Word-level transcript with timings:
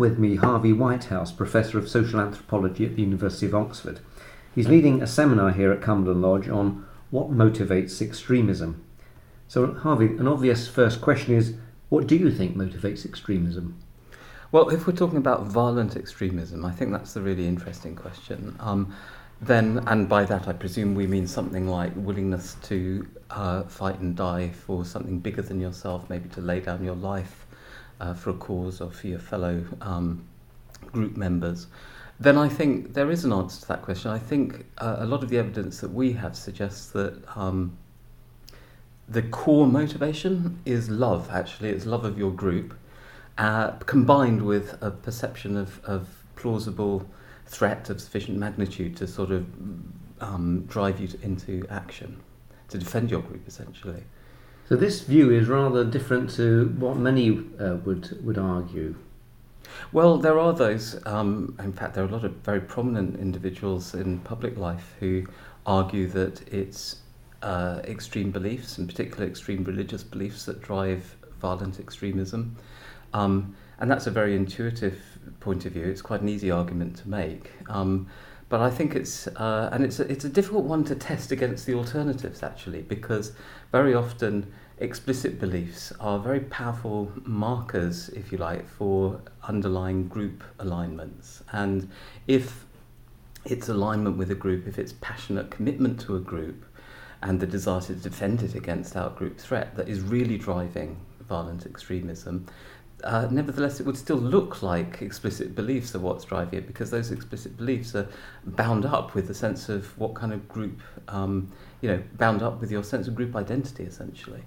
with 0.00 0.18
me 0.18 0.36
Harvey 0.36 0.72
Whitehouse, 0.72 1.30
Professor 1.30 1.78
of 1.78 1.86
Social 1.86 2.20
Anthropology 2.20 2.86
at 2.86 2.96
the 2.96 3.02
University 3.02 3.44
of 3.44 3.54
Oxford. 3.54 4.00
He's 4.54 4.66
leading 4.66 5.02
a 5.02 5.06
seminar 5.06 5.50
here 5.50 5.70
at 5.72 5.82
Cumberland 5.82 6.22
Lodge 6.22 6.48
on 6.48 6.86
what 7.10 7.30
motivates 7.30 8.00
extremism. 8.00 8.82
So, 9.46 9.74
Harvey, 9.74 10.06
an 10.06 10.26
obvious 10.26 10.66
first 10.66 11.02
question 11.02 11.34
is 11.34 11.54
what 11.90 12.06
do 12.06 12.16
you 12.16 12.32
think 12.32 12.56
motivates 12.56 13.04
extremism? 13.04 13.78
Well, 14.52 14.70
if 14.70 14.86
we're 14.86 14.94
talking 14.94 15.18
about 15.18 15.44
violent 15.44 15.96
extremism, 15.96 16.64
I 16.64 16.72
think 16.72 16.92
that's 16.92 17.12
the 17.12 17.20
really 17.20 17.46
interesting 17.46 17.94
question. 17.94 18.56
Um, 18.58 18.96
then, 19.42 19.84
and 19.86 20.08
by 20.08 20.24
that 20.24 20.48
I 20.48 20.54
presume 20.54 20.94
we 20.94 21.06
mean 21.06 21.26
something 21.26 21.68
like 21.68 21.92
willingness 21.94 22.56
to 22.62 23.06
uh, 23.28 23.64
fight 23.64 23.98
and 23.98 24.16
die 24.16 24.48
for 24.48 24.86
something 24.86 25.18
bigger 25.18 25.42
than 25.42 25.60
yourself, 25.60 26.08
maybe 26.08 26.30
to 26.30 26.40
lay 26.40 26.60
down 26.60 26.82
your 26.82 26.96
life 26.96 27.39
uh, 28.00 28.14
for 28.14 28.30
a 28.30 28.34
cause 28.34 28.80
or 28.80 28.90
for 28.90 29.06
your 29.06 29.18
fellow 29.18 29.64
um, 29.80 30.24
group 30.92 31.16
members. 31.16 31.66
Then 32.18 32.36
I 32.36 32.48
think 32.48 32.92
there 32.92 33.10
is 33.10 33.24
an 33.24 33.32
answer 33.32 33.62
to 33.62 33.68
that 33.68 33.82
question. 33.82 34.10
I 34.10 34.18
think 34.18 34.66
uh, 34.78 34.96
a 34.98 35.06
lot 35.06 35.22
of 35.22 35.30
the 35.30 35.38
evidence 35.38 35.80
that 35.80 35.92
we 35.92 36.12
have 36.12 36.36
suggests 36.36 36.90
that 36.90 37.22
um, 37.36 37.76
the 39.08 39.22
core 39.22 39.66
motivation 39.66 40.58
is 40.64 40.88
love, 40.90 41.30
actually, 41.30 41.70
it's 41.70 41.86
love 41.86 42.04
of 42.04 42.18
your 42.18 42.30
group, 42.30 42.74
uh, 43.38 43.72
combined 43.86 44.42
with 44.42 44.80
a 44.82 44.90
perception 44.90 45.56
of, 45.56 45.80
of 45.84 46.08
plausible 46.36 47.08
threat 47.46 47.90
of 47.90 48.00
sufficient 48.00 48.38
magnitude 48.38 48.96
to 48.98 49.06
sort 49.06 49.30
of 49.30 49.46
um, 50.20 50.64
drive 50.68 51.00
you 51.00 51.08
to, 51.08 51.20
into 51.22 51.66
action, 51.70 52.20
to 52.68 52.78
defend 52.78 53.10
your 53.10 53.20
group 53.20 53.46
essentially. 53.48 54.04
So 54.70 54.76
this 54.76 55.00
view 55.00 55.32
is 55.32 55.48
rather 55.48 55.84
different 55.84 56.30
to 56.36 56.72
what 56.78 56.96
many 56.96 57.30
uh, 57.58 57.78
would 57.84 58.24
would 58.24 58.38
argue. 58.38 58.94
Well, 59.90 60.16
there 60.16 60.38
are 60.38 60.52
those. 60.52 61.04
Um, 61.06 61.56
in 61.58 61.72
fact, 61.72 61.94
there 61.94 62.04
are 62.04 62.06
a 62.06 62.10
lot 62.12 62.22
of 62.22 62.36
very 62.44 62.60
prominent 62.60 63.18
individuals 63.18 63.94
in 63.94 64.20
public 64.20 64.56
life 64.56 64.94
who 65.00 65.26
argue 65.66 66.06
that 66.10 66.46
it's 66.54 67.00
uh, 67.42 67.80
extreme 67.82 68.30
beliefs, 68.30 68.78
in 68.78 68.86
particular 68.86 69.26
extreme 69.26 69.64
religious 69.64 70.04
beliefs, 70.04 70.44
that 70.44 70.62
drive 70.62 71.16
violent 71.40 71.80
extremism. 71.80 72.54
Um, 73.12 73.56
and 73.80 73.90
that's 73.90 74.06
a 74.06 74.12
very 74.12 74.36
intuitive 74.36 75.02
point 75.40 75.66
of 75.66 75.72
view. 75.72 75.82
It's 75.82 76.02
quite 76.02 76.20
an 76.20 76.28
easy 76.28 76.52
argument 76.52 76.96
to 76.98 77.08
make. 77.08 77.50
Um, 77.68 78.06
but 78.50 78.60
I 78.60 78.68
think 78.68 78.94
it's 78.94 79.26
uh, 79.28 79.70
and 79.72 79.82
it's 79.84 80.00
a, 80.00 80.10
it's 80.12 80.26
a 80.26 80.28
difficult 80.28 80.64
one 80.64 80.84
to 80.84 80.94
test 80.94 81.32
against 81.32 81.64
the 81.64 81.74
alternatives 81.74 82.42
actually 82.42 82.82
because 82.82 83.32
very 83.72 83.94
often 83.94 84.52
explicit 84.78 85.38
beliefs 85.38 85.92
are 86.00 86.18
very 86.18 86.40
powerful 86.40 87.12
markers, 87.24 88.08
if 88.10 88.32
you 88.32 88.38
like, 88.38 88.68
for 88.68 89.20
underlying 89.44 90.08
group 90.08 90.42
alignments. 90.58 91.42
And 91.52 91.88
if 92.26 92.66
it's 93.44 93.68
alignment 93.68 94.16
with 94.16 94.30
a 94.30 94.34
group, 94.34 94.66
if 94.66 94.78
it's 94.78 94.94
passionate 95.00 95.50
commitment 95.50 96.00
to 96.00 96.16
a 96.16 96.20
group, 96.20 96.64
and 97.22 97.38
the 97.38 97.46
desire 97.46 97.82
to 97.82 97.94
defend 97.94 98.42
it 98.42 98.54
against 98.54 98.94
outgroup 98.94 99.38
threat 99.38 99.76
that 99.76 99.88
is 99.88 100.00
really 100.00 100.38
driving 100.38 100.98
violent 101.28 101.66
extremism, 101.66 102.46
uh, 103.04 103.28
nevertheless, 103.30 103.80
it 103.80 103.86
would 103.86 103.96
still 103.96 104.16
look 104.16 104.62
like 104.62 105.02
explicit 105.02 105.54
beliefs 105.54 105.94
are 105.94 105.98
what's 105.98 106.24
driving 106.24 106.58
it 106.58 106.66
because 106.66 106.90
those 106.90 107.10
explicit 107.10 107.56
beliefs 107.56 107.94
are 107.94 108.08
bound 108.44 108.84
up 108.84 109.14
with 109.14 109.26
the 109.26 109.34
sense 109.34 109.68
of 109.68 109.96
what 109.98 110.14
kind 110.14 110.32
of 110.32 110.48
group, 110.48 110.80
um, 111.08 111.50
you 111.80 111.88
know, 111.88 112.02
bound 112.16 112.42
up 112.42 112.60
with 112.60 112.70
your 112.70 112.84
sense 112.84 113.08
of 113.08 113.14
group 113.14 113.34
identity 113.36 113.84
essentially. 113.84 114.42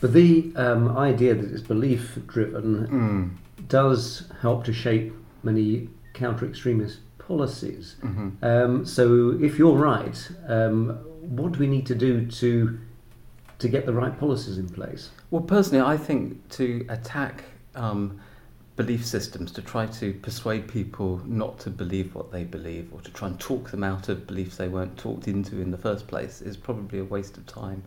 But 0.00 0.12
the 0.12 0.52
um, 0.56 0.96
idea 0.96 1.34
that 1.34 1.50
it's 1.50 1.62
belief 1.62 2.18
driven 2.26 2.86
mm. 2.86 3.68
does 3.68 4.30
help 4.40 4.64
to 4.64 4.72
shape 4.72 5.12
many 5.42 5.88
counter 6.14 6.46
extremist 6.46 6.98
policies. 7.18 7.96
Mm-hmm. 8.02 8.44
Um, 8.44 8.84
so, 8.84 9.38
if 9.40 9.58
you're 9.58 9.76
right, 9.76 10.30
um, 10.48 10.90
what 11.20 11.52
do 11.52 11.58
we 11.58 11.66
need 11.66 11.86
to 11.86 11.94
do 11.94 12.26
to 12.26 12.78
to 13.58 13.68
get 13.68 13.84
the 13.84 13.92
right 13.92 14.18
policies 14.18 14.58
in 14.58 14.68
place? 14.68 15.10
Well, 15.30 15.42
personally, 15.42 15.84
I 15.84 15.96
think 15.96 16.48
to 16.50 16.84
attack 16.88 17.44
um, 17.80 18.20
belief 18.76 19.04
systems 19.04 19.52
to 19.52 19.62
try 19.62 19.86
to 19.86 20.12
persuade 20.14 20.68
people 20.68 21.20
not 21.26 21.58
to 21.58 21.70
believe 21.70 22.14
what 22.14 22.30
they 22.30 22.44
believe 22.44 22.92
or 22.92 23.00
to 23.00 23.10
try 23.10 23.28
and 23.28 23.38
talk 23.40 23.70
them 23.70 23.82
out 23.82 24.08
of 24.08 24.26
beliefs 24.26 24.56
they 24.56 24.68
weren't 24.68 24.96
talked 24.96 25.28
into 25.28 25.60
in 25.60 25.70
the 25.70 25.78
first 25.78 26.06
place 26.06 26.40
is 26.40 26.56
probably 26.56 26.98
a 26.98 27.04
waste 27.04 27.36
of 27.36 27.46
time. 27.46 27.82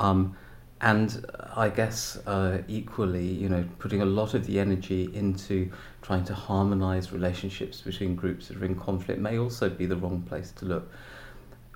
Um, 0.00 0.36
and 0.80 1.24
I 1.54 1.68
guess 1.68 2.16
uh, 2.26 2.62
equally, 2.66 3.26
you 3.26 3.48
know, 3.48 3.64
putting 3.78 4.02
a 4.02 4.04
lot 4.04 4.34
of 4.34 4.46
the 4.46 4.58
energy 4.58 5.10
into 5.14 5.70
trying 6.02 6.24
to 6.24 6.34
harmonise 6.34 7.12
relationships 7.12 7.80
between 7.80 8.16
groups 8.16 8.48
that 8.48 8.56
are 8.56 8.64
in 8.64 8.74
conflict 8.74 9.20
may 9.20 9.38
also 9.38 9.68
be 9.70 9.86
the 9.86 9.96
wrong 9.96 10.22
place 10.22 10.50
to 10.56 10.64
look. 10.64 10.90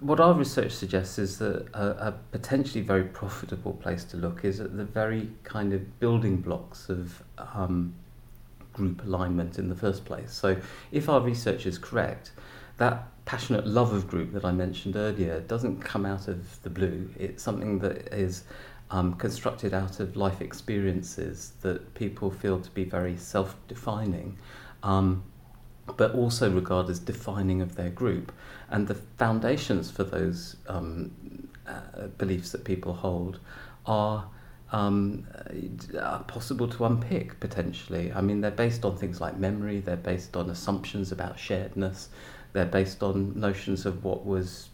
What 0.00 0.20
our 0.20 0.34
research 0.34 0.72
suggests 0.72 1.18
is 1.18 1.38
that 1.38 1.68
a, 1.72 2.08
a 2.08 2.14
potentially 2.30 2.82
very 2.82 3.04
profitable 3.04 3.72
place 3.72 4.04
to 4.04 4.18
look 4.18 4.44
is 4.44 4.60
at 4.60 4.76
the 4.76 4.84
very 4.84 5.30
kind 5.42 5.72
of 5.72 5.98
building 6.00 6.36
blocks 6.36 6.90
of 6.90 7.22
um, 7.38 7.94
group 8.74 9.04
alignment 9.04 9.58
in 9.58 9.70
the 9.70 9.74
first 9.74 10.04
place. 10.04 10.32
So, 10.32 10.58
if 10.92 11.08
our 11.08 11.20
research 11.20 11.64
is 11.64 11.78
correct, 11.78 12.32
that 12.76 13.08
passionate 13.24 13.66
love 13.66 13.94
of 13.94 14.06
group 14.06 14.32
that 14.34 14.44
I 14.44 14.52
mentioned 14.52 14.96
earlier 14.96 15.40
doesn't 15.40 15.80
come 15.80 16.04
out 16.04 16.28
of 16.28 16.62
the 16.62 16.68
blue. 16.68 17.10
It's 17.18 17.42
something 17.42 17.78
that 17.78 18.12
is 18.12 18.44
um, 18.90 19.14
constructed 19.14 19.72
out 19.72 19.98
of 19.98 20.14
life 20.14 20.42
experiences 20.42 21.52
that 21.62 21.94
people 21.94 22.30
feel 22.30 22.60
to 22.60 22.70
be 22.70 22.84
very 22.84 23.16
self 23.16 23.56
defining. 23.66 24.36
Um, 24.82 25.24
but 25.96 26.14
also 26.14 26.50
regard 26.50 26.90
as 26.90 26.98
defining 26.98 27.60
of 27.60 27.76
their 27.76 27.90
group. 27.90 28.32
And 28.70 28.88
the 28.88 28.94
foundations 28.94 29.90
for 29.90 30.04
those 30.04 30.56
um, 30.68 31.48
uh, 31.66 32.08
beliefs 32.18 32.50
that 32.52 32.64
people 32.64 32.92
hold 32.94 33.38
are, 33.86 34.28
um, 34.72 35.26
possible 36.26 36.66
to 36.68 36.84
unpick 36.84 37.38
potentially. 37.38 38.12
I 38.12 38.20
mean, 38.20 38.40
they're 38.40 38.50
based 38.50 38.84
on 38.84 38.96
things 38.96 39.20
like 39.20 39.38
memory, 39.38 39.80
they're 39.80 39.96
based 39.96 40.36
on 40.36 40.50
assumptions 40.50 41.12
about 41.12 41.36
sharedness, 41.36 42.08
they're 42.52 42.66
based 42.66 43.02
on 43.02 43.38
notions 43.38 43.86
of 43.86 44.02
what 44.02 44.26
was 44.26 44.68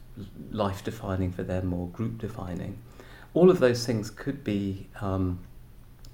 life 0.50 0.83
defining 0.83 1.31
for 1.31 1.43
them 1.43 1.73
or 1.75 1.89
group 1.89 2.19
defining. 2.19 2.79
All 3.34 3.50
of 3.50 3.61
those 3.61 3.84
things 3.87 4.11
could 4.11 4.44
be. 4.44 4.89
Um, 5.00 5.41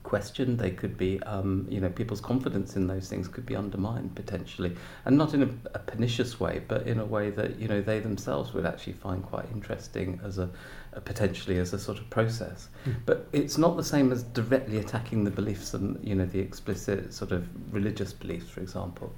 questioned. 0.09 0.59
They 0.59 0.71
could 0.71 0.97
be, 0.97 1.23
um, 1.25 1.67
you 1.69 1.81
know, 1.81 1.91
people's 1.91 2.21
confidence 2.21 2.77
in 2.77 2.87
those 2.87 3.11
things 3.11 3.29
could 3.29 3.45
be 3.45 3.55
undermined 3.55 4.15
potentially, 4.15 4.75
and 5.05 5.19
not 5.19 5.35
in 5.35 5.43
a, 5.43 5.51
a, 5.75 5.79
pernicious 5.79 6.41
way, 6.41 6.63
but 6.67 6.87
in 6.87 6.99
a 6.99 7.05
way 7.05 7.29
that 7.31 7.59
you 7.61 7.69
know 7.69 7.83
they 7.83 8.01
themselves 8.01 8.55
would 8.55 8.65
actually 8.65 8.95
find 8.95 9.23
quite 9.23 9.45
interesting 9.53 10.19
as 10.25 10.39
a, 10.39 10.49
a 10.95 11.01
potentially 11.03 11.59
as 11.59 11.75
a 11.75 11.79
sort 11.79 11.99
of 11.99 12.09
process. 12.09 12.69
Mm. 12.87 12.95
But 13.05 13.29
it's 13.33 13.59
not 13.59 13.77
the 13.77 13.85
same 13.85 14.11
as 14.11 14.23
directly 14.23 14.79
attacking 14.79 15.25
the 15.25 15.31
beliefs 15.31 15.75
and 15.75 16.03
you 16.03 16.15
know 16.15 16.25
the 16.25 16.41
explicit 16.41 17.13
sort 17.13 17.31
of 17.31 17.47
religious 17.71 18.15
beliefs, 18.15 18.49
for 18.49 18.61
example. 18.61 19.13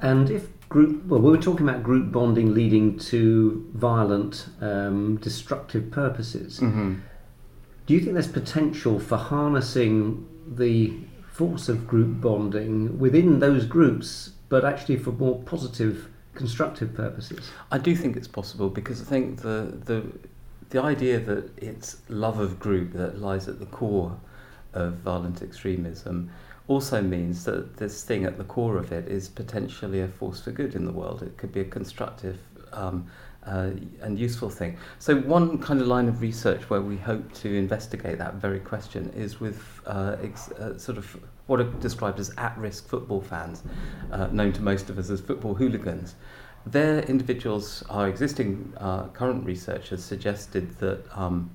And 0.00 0.30
if 0.30 0.46
group, 0.68 1.04
well, 1.06 1.20
we 1.20 1.30
were 1.30 1.42
talking 1.42 1.68
about 1.68 1.84
group 1.84 2.10
bonding 2.10 2.54
leading 2.54 2.98
to 3.12 3.70
violent, 3.74 4.48
um, 4.60 5.16
destructive 5.18 5.90
purposes. 5.92 6.58
Mm-hmm. 6.58 6.96
Do 7.88 7.94
you 7.94 8.00
think 8.00 8.12
there's 8.12 8.28
potential 8.28 9.00
for 9.00 9.16
harnessing 9.16 10.28
the 10.46 10.92
force 11.32 11.70
of 11.70 11.86
group 11.86 12.20
bonding 12.20 12.98
within 12.98 13.38
those 13.38 13.64
groups, 13.64 14.32
but 14.50 14.62
actually 14.62 14.98
for 14.98 15.12
more 15.12 15.42
positive, 15.44 16.06
constructive 16.34 16.92
purposes? 16.94 17.50
I 17.72 17.78
do 17.78 17.96
think 17.96 18.14
it's 18.14 18.28
possible 18.28 18.68
because 18.68 19.00
I 19.00 19.06
think 19.06 19.40
the 19.40 19.72
the 19.86 20.02
the 20.68 20.82
idea 20.82 21.18
that 21.18 21.50
it's 21.56 22.02
love 22.10 22.40
of 22.40 22.60
group 22.60 22.92
that 22.92 23.22
lies 23.22 23.48
at 23.48 23.58
the 23.58 23.64
core 23.64 24.20
of 24.74 24.96
violent 24.96 25.40
extremism 25.40 26.30
also 26.66 27.00
means 27.00 27.46
that 27.46 27.78
this 27.78 28.04
thing 28.04 28.26
at 28.26 28.36
the 28.36 28.44
core 28.44 28.76
of 28.76 28.92
it 28.92 29.08
is 29.08 29.30
potentially 29.30 30.02
a 30.02 30.08
force 30.08 30.42
for 30.42 30.50
good 30.50 30.74
in 30.74 30.84
the 30.84 30.92
world. 30.92 31.22
It 31.22 31.38
could 31.38 31.52
be 31.52 31.60
a 31.60 31.64
constructive 31.64 32.38
um, 32.72 33.06
uh, 33.46 33.70
and 34.02 34.18
useful 34.18 34.50
thing. 34.50 34.76
So 34.98 35.16
one 35.16 35.58
kind 35.58 35.80
of 35.80 35.86
line 35.86 36.08
of 36.08 36.20
research 36.20 36.68
where 36.68 36.82
we 36.82 36.96
hope 36.96 37.32
to 37.34 37.54
investigate 37.54 38.18
that 38.18 38.34
very 38.34 38.60
question 38.60 39.10
is 39.16 39.40
with 39.40 39.62
uh, 39.86 40.16
ex- 40.22 40.50
uh, 40.52 40.76
sort 40.78 40.98
of 40.98 41.16
what 41.46 41.60
are 41.60 41.64
described 41.64 42.20
as 42.20 42.30
at-risk 42.36 42.86
football 42.88 43.22
fans, 43.22 43.62
uh, 44.12 44.26
known 44.26 44.52
to 44.52 44.60
most 44.60 44.90
of 44.90 44.98
us 44.98 45.08
as 45.08 45.20
football 45.20 45.54
hooligans. 45.54 46.14
Their 46.66 47.00
individuals, 47.00 47.82
our 47.88 48.08
existing 48.08 48.74
uh, 48.76 49.08
current 49.08 49.46
research 49.46 49.88
has 49.88 50.04
suggested 50.04 50.78
that 50.80 51.04
um, 51.16 51.50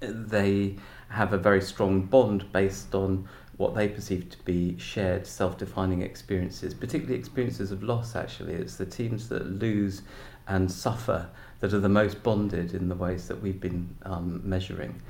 they 0.00 0.74
have 1.10 1.32
a 1.32 1.38
very 1.38 1.60
strong 1.62 2.02
bond 2.02 2.50
based 2.52 2.94
on 2.94 3.28
what 3.56 3.74
they 3.74 3.88
perceive 3.88 4.28
to 4.30 4.38
be 4.44 4.76
shared 4.78 5.26
self-defining 5.26 6.02
experiences, 6.02 6.74
particularly 6.74 7.18
experiences 7.18 7.70
of 7.70 7.82
loss 7.82 8.16
actually. 8.16 8.54
It's 8.54 8.76
the 8.76 8.86
teams 8.86 9.28
that 9.28 9.46
lose 9.46 10.02
and 10.46 10.70
suffer 10.70 11.28
that 11.60 11.72
are 11.72 11.80
the 11.80 11.88
most 11.88 12.22
bonded 12.22 12.74
in 12.74 12.88
the 12.88 12.94
ways 12.94 13.28
that 13.28 13.40
we've 13.40 13.60
been 13.60 13.96
um, 14.02 14.40
measuring. 14.44 15.00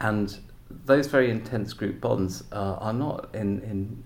And 0.00 0.38
those 0.84 1.06
very 1.06 1.30
intense 1.30 1.72
group 1.72 2.00
bonds 2.00 2.44
uh, 2.52 2.76
are 2.80 2.92
not 2.92 3.34
in, 3.34 3.60
in, 3.62 4.04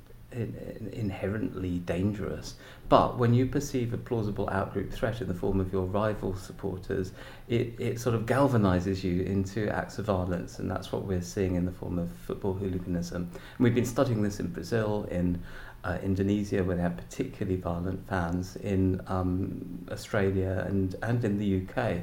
inherently 0.93 1.79
dangerous. 1.81 2.55
But 2.89 3.19
when 3.19 3.33
you 3.35 3.47
perceive 3.47 3.95
a 3.95 3.99
plausible 3.99 4.47
outgroup 4.49 4.93
threat 4.93 5.21
in 5.21 5.29
the 5.29 5.35
form 5.35 5.61
of 5.61 5.73
your 5.73 5.85
rival 5.85 6.35
supporters, 6.35 7.13
it, 7.49 7.75
it 7.79 8.01
sort 8.01 8.15
of 8.15 8.27
galvanizes 8.27 9.03
you 9.03 9.23
into 9.23 9.69
acts 9.69 9.99
of 9.99 10.07
violence, 10.07 10.59
and 10.59 10.71
that's 10.71 10.93
what 10.93 11.05
we're 11.05 11.23
seeing 11.23 11.55
in 11.55 11.65
the 11.65 11.73
form 11.73 11.99
of 11.99 12.11
football 12.27 12.55
hooliganism. 12.55 13.31
And 13.33 13.59
we've 13.59 13.75
been 13.75 13.85
studying 13.85 14.23
this 14.23 14.41
in 14.41 14.49
Brazil, 14.49 15.09
in 15.11 15.43
uh, 15.85 15.99
Indonesia, 16.03 16.63
where 16.63 16.77
they 16.77 16.83
have 16.83 16.97
particularly 16.97 17.61
violent 17.61 18.07
fans, 18.09 18.57
in 18.57 19.01
um, 19.07 19.87
Australia, 19.91 20.65
and, 20.69 20.95
and 21.03 21.25
in 21.25 21.39
the 21.39 21.63
UK. 21.63 22.01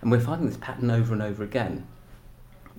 And 0.00 0.10
we're 0.10 0.20
finding 0.20 0.48
this 0.48 0.58
pattern 0.58 0.90
over 0.90 1.12
and 1.12 1.22
over 1.22 1.44
again. 1.44 1.86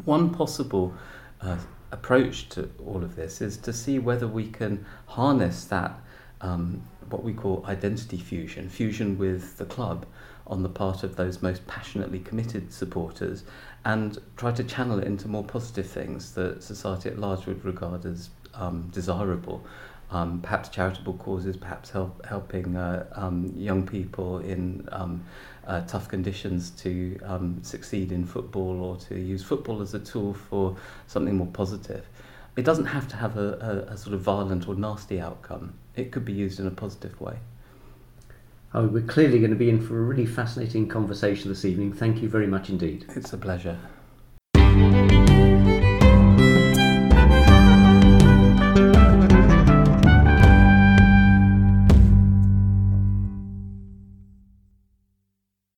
One 0.06 0.32
possible 0.32 0.94
uh, 1.42 1.58
approach 1.94 2.50
to 2.50 2.70
all 2.86 3.04
of 3.04 3.16
this 3.16 3.40
is 3.40 3.56
to 3.58 3.72
see 3.72 4.00
whether 4.00 4.28
we 4.28 4.50
can 4.50 4.84
harness 5.06 5.66
that 5.66 5.98
um, 6.42 6.82
what 7.10 7.24
we 7.24 7.34
call 7.34 7.64
identity 7.68 8.18
fusion, 8.18 8.68
fusion 8.68 9.18
with 9.18 9.58
the 9.58 9.66
club 9.66 10.06
on 10.48 10.64
the 10.64 10.70
part 10.70 11.04
of 11.04 11.16
those 11.16 11.42
most 11.42 11.66
passionately 11.68 12.20
committed 12.20 12.74
supporters, 12.74 13.44
and 13.86 14.20
try 14.36 14.52
to 14.52 14.64
channel 14.64 15.00
it 15.00 15.06
into 15.06 15.28
more 15.28 15.44
positive 15.44 15.88
things 15.88 16.34
that 16.34 16.62
society 16.62 17.10
at 17.10 17.18
large 17.18 17.46
would 17.46 17.64
regard 17.64 18.06
as 18.06 18.30
um, 18.54 18.90
desirable. 18.92 19.66
Um, 20.12 20.42
perhaps 20.42 20.70
charitable 20.70 21.14
causes, 21.14 21.58
perhaps 21.58 21.90
help, 21.90 22.24
helping 22.26 22.76
uh, 22.76 23.08
um, 23.14 23.52
young 23.58 23.88
people 23.88 24.40
in 24.40 24.88
um, 24.92 25.24
uh, 25.66 25.82
tough 25.82 26.08
conditions 26.08 26.70
to 26.72 27.20
um, 27.24 27.64
succeed 27.64 28.12
in 28.12 28.26
football 28.26 28.82
or 28.84 28.98
to 28.98 29.20
use 29.20 29.42
football 29.44 29.82
as 29.82 29.96
a 29.96 30.00
tool 30.00 30.34
for 30.34 30.76
something 31.08 31.36
more 31.36 31.48
positive. 31.48 32.06
It 32.56 32.64
doesn't 32.64 32.86
have 32.86 33.08
to 33.08 33.16
have 33.16 33.38
a, 33.38 33.86
a, 33.90 33.94
a 33.94 33.98
sort 33.98 34.14
of 34.14 34.22
violent 34.22 34.68
or 34.68 34.76
nasty 34.76 35.20
outcome. 35.20 35.74
It 35.96 36.12
could 36.12 36.26
be 36.26 36.34
used 36.34 36.60
in 36.60 36.68
a 36.68 36.72
positive 36.72 37.20
way. 37.20 37.38
Oh, 38.76 38.88
we're 38.88 39.04
clearly 39.04 39.40
going 39.40 39.52
to 39.52 39.58
be 39.58 39.70
in 39.70 39.86
for 39.86 39.98
a 40.00 40.02
really 40.02 40.26
fascinating 40.26 40.88
conversation 40.88 41.50
this 41.50 41.64
evening. 41.64 41.94
Thank 41.94 42.22
you 42.22 42.30
very 42.30 42.48
much 42.48 42.70
indeed. 42.70 43.06
It's 43.16 43.34
a 43.34 43.38
pleasure. 43.38 43.80